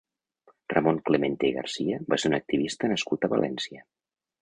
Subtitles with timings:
[0.73, 3.89] Ramon Clemente i Garcia va ser un activista nascut a València.